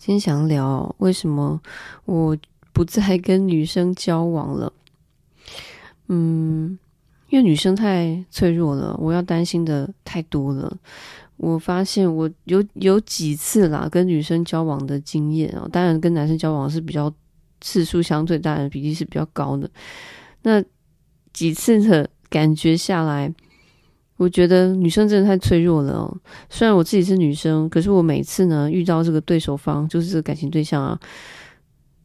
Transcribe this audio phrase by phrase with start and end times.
[0.00, 1.60] 今天想聊为什么
[2.06, 2.34] 我
[2.72, 4.72] 不再跟女生交往了。
[6.08, 6.78] 嗯，
[7.28, 10.74] 因为女生太脆弱了，我要担心的太多了。
[11.36, 17.12] 我发现我有有几次啦，跟女生交往的经验哦，当然跟男生交往是比较
[17.60, 19.70] 次数相对，当然比例是比较高的。
[20.40, 20.64] 那
[21.34, 23.30] 几次的感觉下来。
[24.20, 26.14] 我觉得女生真的太脆弱了哦。
[26.50, 31.00] 虽然我自己是女生，可是我每次呢遇到这个对手方，就是这个感情对象啊，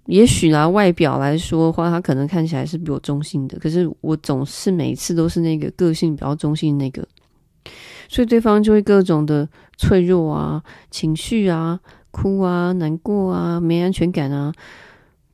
[0.05, 7.05] 也许拿外表来说的话，他可能看起来是比我中性的，可是我总是每次都是那个个性比较中性那个，
[8.07, 9.45] 所以对方就会各种的
[9.75, 11.77] 脆弱啊、情绪啊、
[12.11, 14.53] 哭啊、难过啊、没安全感啊，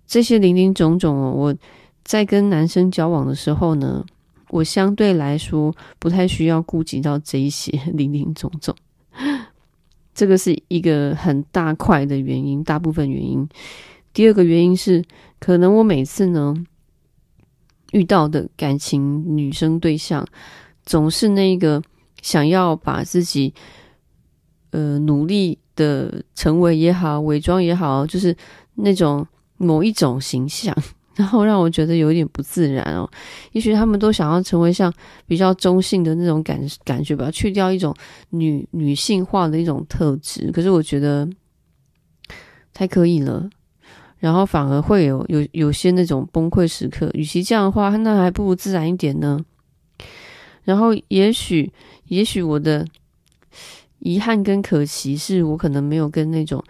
[0.07, 1.31] 这些林林总总哦。
[1.31, 1.55] 我
[2.03, 4.03] 在跟男生交往的时候呢。
[4.51, 8.75] 我相对来说不太需要顾及到这一些 林林总总，
[10.13, 13.47] 这个是一个很大块的原因，大部分原因。
[14.13, 15.01] 第二个原因是，
[15.39, 16.53] 可能我每次呢
[17.93, 20.27] 遇到的感情女生对象，
[20.85, 21.81] 总是那个
[22.21, 23.53] 想要把自己
[24.71, 28.35] 呃努力的成为也好，伪装也好，就是
[28.75, 30.75] 那种某一种形象。
[31.15, 33.09] 然后让我觉得有一点不自然哦，
[33.51, 34.91] 也许他们都想要成为像
[35.27, 37.93] 比较中性的那种感感觉吧，去掉一种
[38.29, 40.49] 女女性化的一种特质。
[40.51, 41.27] 可是我觉得
[42.73, 43.49] 太刻意了，
[44.19, 47.11] 然后反而会有有有些那种崩溃时刻。
[47.13, 49.43] 与其这样的话，那还不如自然一点呢。
[50.63, 51.71] 然后也许
[52.05, 52.87] 也许我的
[53.99, 56.63] 遗憾跟可惜是我可能没有跟那种。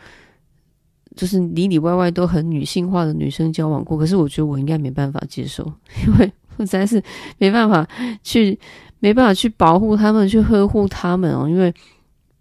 [1.16, 5.64] 就是里里外外都很女性化的女生交往过，可是我觉得我应该没办法接受，
[6.06, 7.03] 因为我实在是
[7.38, 7.86] 没办法
[8.23, 8.58] 去，
[9.00, 11.50] 没办法去保护他们，去呵护他们哦。
[11.50, 11.73] 因为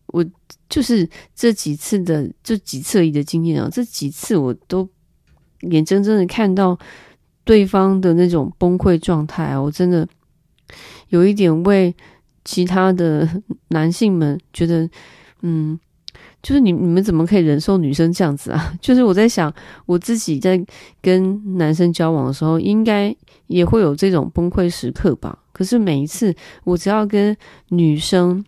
[0.07, 0.25] 我
[0.69, 4.89] 就是这几次的这几次而已的经验啊，这几次我都
[5.62, 6.79] 眼睁睁的看到
[7.43, 10.06] 对方的那种崩溃状态啊，我真的
[11.09, 11.93] 有一点为
[12.44, 13.28] 其他的
[13.69, 14.89] 男性们觉得，
[15.43, 15.78] 嗯。
[16.43, 18.72] 就是你你们怎么可以忍受女生这样子啊？
[18.81, 19.53] 就是我在想，
[19.87, 20.62] 我自己在
[21.03, 23.15] 跟男生交往的时候，应该
[23.47, 25.38] 也会有这种崩溃时刻吧。
[25.53, 26.34] 可是每一次
[26.65, 27.37] 我只要跟
[27.69, 28.43] 女生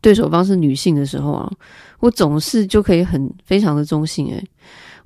[0.00, 1.52] 对手方是女性的时候啊，
[2.00, 4.44] 我总是就可以很非常的中性诶、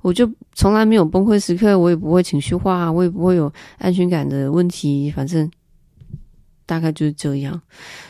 [0.01, 5.49] 我就从来没有崩溃时刻，我也不会情绪化，我也不会有安全感的问题，反正
[6.65, 7.61] 大概就是这样。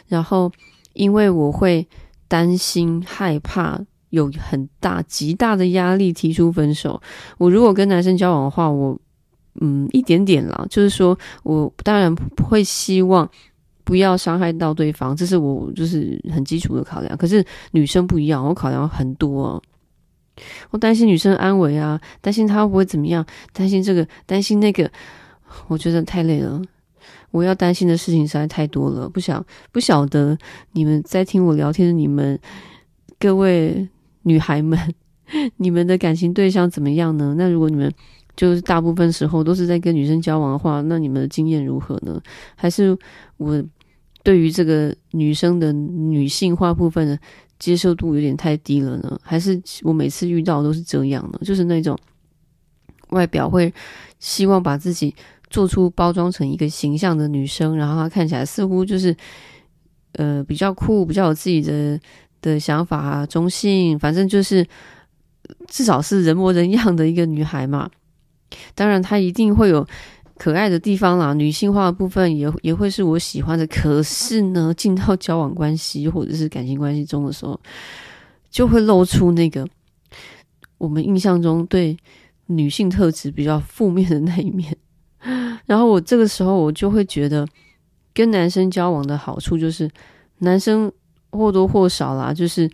[0.08, 0.52] 然后
[0.94, 1.88] 因为我会
[2.34, 3.80] 担心害怕。
[4.10, 7.02] 有很大极大的压力提出分手。
[7.40, 8.96] 我如果跟男生交往的话，我
[9.60, 13.28] 嗯一点点啦，就是说我当然不会希望
[13.84, 17.18] 不要伤害到对方，这是我就是很基础的考量。
[17.18, 19.62] 可是女生不一样，我考量很多啊，
[20.70, 24.88] 我担心女生安危啊，担心她会不会怎么样，担心这个，担心那个，
[25.68, 26.62] 我觉得太累了。
[27.34, 30.38] 我要担心的事情实在太多了，不想不晓得
[30.72, 32.40] 你们在听我聊天的你们
[33.20, 33.90] 各位。
[34.26, 34.80] 女孩们，
[35.60, 37.36] 你们的感情对象怎么样呢？
[37.38, 37.92] 那如果你们
[38.38, 42.22] 就是大部分时候都是在跟女生交往的话，那你们的经验如何呢？
[42.56, 42.98] 还是
[43.36, 43.62] 我
[44.24, 47.20] 对于这个女生的女性化部分的
[47.60, 49.20] 接受度有点太低了呢？
[49.22, 51.40] 还是我每次遇到都是这样呢？
[51.44, 52.00] 就是那种
[53.10, 53.74] 外表会
[54.20, 55.14] 希望把自己
[55.54, 59.16] 做出包装成一个形象的女生，然后她看起来似乎就是
[60.14, 61.98] 呃比较酷，比较有自己的。
[62.44, 64.68] 的想法，中性，反正就是
[65.70, 67.90] 至少是人模人样的一个女孩嘛。
[68.76, 69.88] 当然，她一定会有
[70.36, 73.66] 可爱的地方啦，女性化的部分也也会是我喜欢的。
[73.68, 77.58] 可是呢，进到交往关系或者是感情关系中的时候，
[78.52, 79.66] 就会露出那个
[80.78, 81.96] 我们印象中对
[82.48, 84.76] 女性特质比较负面的那一面。
[85.66, 87.48] 然后我这个时候我就会觉得，
[88.14, 89.90] 跟男生交往的好处就是
[90.40, 90.92] 男生。
[91.36, 92.70] 或多或少啦，就是，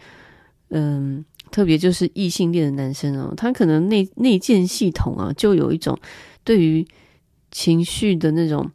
[0.71, 5.97] 嗯，特别就是异性恋的男生哦，他可能内内建系统啊，就有一种
[6.43, 6.85] 对于
[7.51, 8.69] 情绪的那种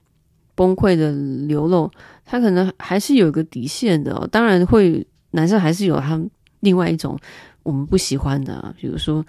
[0.54, 1.12] 崩溃的
[1.46, 1.90] 流露，
[2.24, 4.26] 他可能还是有一个底线的哦。
[4.32, 6.18] 当然会，男生还是有他
[6.60, 7.14] 另外一种
[7.62, 9.22] 我们不喜欢的，比如说，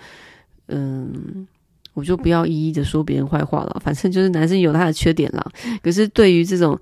[0.67, 1.45] 嗯，
[1.95, 5.43] 我就不要一一的说别人坏话了，反正就是男生有他的缺点啦。
[5.81, 6.79] 可是对于这种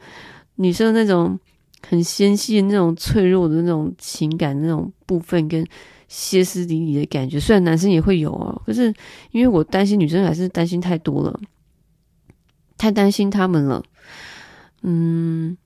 [0.56, 1.40] 女生那种。
[1.86, 5.68] 很纤细的那种脆弱的那种情感那种部分，跟
[6.08, 8.86] 歇斯底里的感觉，虽然男生也会有啊，可是
[9.32, 11.38] 因为我担心女生还是担心太多了，
[12.78, 13.84] 太担心他们了，
[14.84, 15.58] 嗯，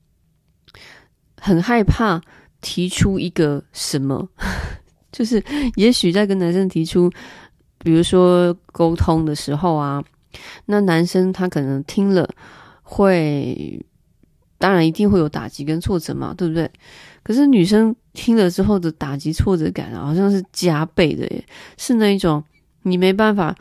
[1.39, 2.19] 很害怕
[2.61, 4.27] 提出一个什么，
[5.13, 5.41] 就是
[5.75, 7.11] 也许在跟男生提出。
[7.87, 10.03] 比如说沟通的时候啊，
[10.65, 12.29] 那男生他可能听了
[12.83, 13.81] 会，
[14.57, 16.69] 当然一定会有打击跟挫折嘛，对不对？
[17.23, 21.45] 可是女生听了之后的打击挫折感，好像是加倍的耶，
[21.77, 22.43] 是那一种
[22.81, 23.55] 你没办法，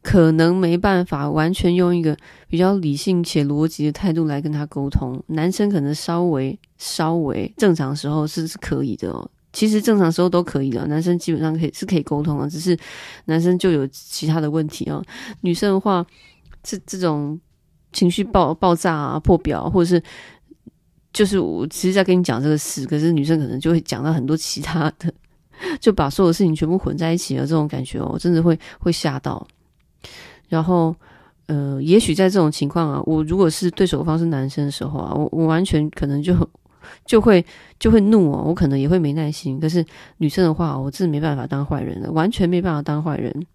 [0.00, 2.16] 可能没办法完全用一个
[2.48, 5.22] 比较理性且逻辑的态度来跟他沟通。
[5.26, 12.76] 男生可能稍微稍微正常时候是是可以的哦，其实正常时候都可以的，男生基本上可以是可以沟通的，只是
[13.24, 15.02] 男生就有其他的问题啊。
[15.40, 16.04] 女生的话，
[16.62, 17.40] 这这种
[17.90, 20.02] 情绪爆爆炸啊、破表，或者是。
[21.10, 25.10] 就是我其实在跟你讲这个事，可是女生可能就会讲到很多其他的，
[25.80, 27.46] 就把所有事情全部混在一起了。
[27.46, 29.48] 这种感觉我真的会会吓到。
[30.46, 30.94] 然后，
[31.46, 36.34] 呃，也许在这种情况啊，我如果是对手方是男生的时候啊，我我完全可能就
[37.04, 37.44] 就会
[37.78, 39.58] 就会怒哦，我可能也会没耐心。
[39.60, 39.84] 可是
[40.18, 43.46] 女生的话，我真的没办法当坏人了，完全没办法当坏人。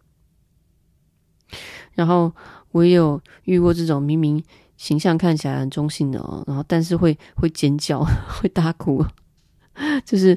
[1.93, 2.31] 然后
[2.71, 4.43] 我也有遇过这种明明。
[4.77, 8.03] 形象看起来很中性的哦，然后但是会会尖叫，
[8.41, 9.05] 会大哭，
[10.03, 10.35] 就是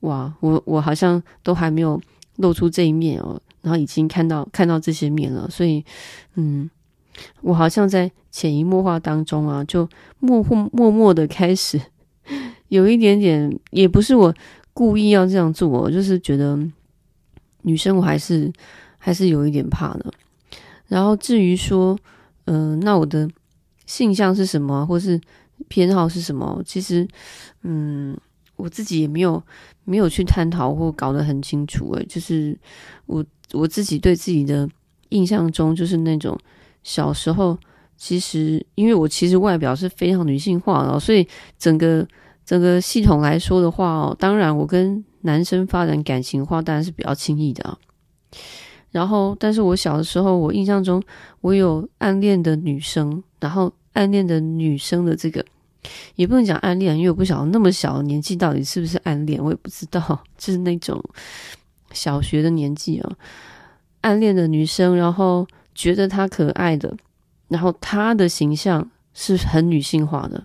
[0.00, 2.00] 哇，我我好像都还没有
[2.36, 5.84] 露出这一面哦，然后已经看到看到这些面了，所以
[6.36, 6.70] 嗯，
[7.42, 9.86] 我好像在潜移默化当中啊，就
[10.20, 11.78] 默默默默的开始
[12.68, 14.34] 有一点点，也不是我
[14.72, 16.58] 故意要这样做，我就是觉得
[17.62, 18.52] 女生我还是
[18.98, 20.12] 还是有一点怕的。
[20.88, 21.98] 然后至于说，
[22.44, 23.28] 嗯、那我的。
[23.86, 25.20] 性向是什么，或是
[25.68, 26.60] 偏好是什么？
[26.66, 27.06] 其实，
[27.62, 28.18] 嗯，
[28.56, 29.40] 我自己也没有
[29.84, 31.92] 没有去探讨或搞得很清楚。
[31.92, 32.58] 诶，就是
[33.06, 34.68] 我我自己对自己的
[35.10, 36.36] 印象中，就是那种
[36.82, 37.56] 小时候，
[37.96, 41.24] 其实因为我其实外表是非常女性化的，所以
[41.56, 42.04] 整个
[42.46, 47.76] 整个系统来说的话哦，当然我跟男生发展感情的话，当然是比较轻易的啊。
[48.92, 51.02] 然后，但是我小的时候，我印象中
[51.40, 55.44] 我有暗恋的女生，然后暗恋的女生的这个
[56.14, 60.00] 也不能讲暗恋，因为我不晓得那么小的年纪到底是不是暗恋，我也不知道，
[60.38, 61.02] 就是那种
[61.90, 63.12] 小学的年纪啊，
[64.02, 66.96] 暗恋的女生，然后觉得她可爱的，
[67.48, 70.42] 然后她的形象是很女性化的，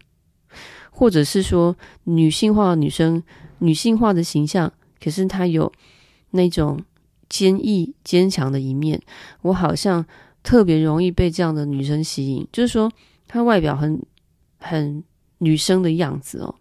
[0.92, 3.24] 或者是说女性化的女生，
[3.58, 4.72] 女性化的形象，
[5.04, 5.72] 可是她有
[6.30, 6.80] 那种。
[7.34, 9.02] 坚毅坚强的一面，
[9.44, 10.06] 我好像
[10.44, 12.46] 特别容易被这样的女生吸引。
[12.52, 12.92] 就是说，
[13.26, 14.06] 她外表很
[14.58, 15.02] 很
[15.38, 16.54] 女生的样子哦，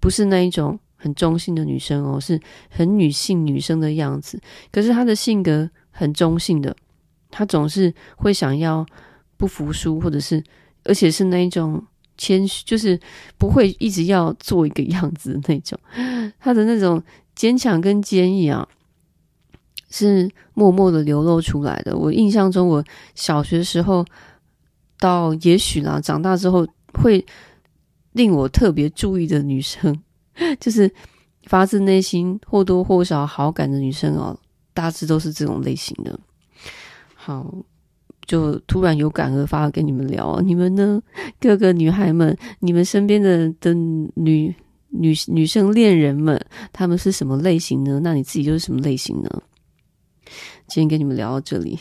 [0.00, 4.40] 不是那一种很中性的女生哦，是很女性女生的样子。
[4.72, 6.76] 可是她的性格很中性的，
[7.30, 8.84] 她总是会想要
[9.36, 10.42] 不服输，或者是
[10.82, 11.80] 而且是那一种
[12.18, 13.00] 谦虚，就是
[13.38, 15.78] 不会一直要做一个样子的那种。
[16.38, 17.02] 他的那种
[17.34, 18.68] 坚强跟坚毅啊。
[19.90, 21.96] 是默默的流露出来的。
[21.96, 22.84] 我印象中，我
[23.14, 24.04] 小学时候
[24.98, 27.24] 到也许啦，长大之后会
[28.12, 29.98] 令我特别注意的女生，
[30.60, 30.92] 就是
[31.44, 34.38] 发自内心或多或少好感的女生哦，
[34.74, 36.20] 大致都是这种类型的。
[37.14, 37.50] 好，
[38.28, 41.02] 就突然有感而发跟你们聊，你们呢？
[41.40, 44.54] 各个女孩们，你们身边的的女
[44.90, 46.38] 女女生恋人们，
[46.72, 47.98] 她们是什么类型呢？
[48.04, 49.42] 那你自己就是什么类型呢？
[50.68, 51.78] 今天跟你们聊到这里。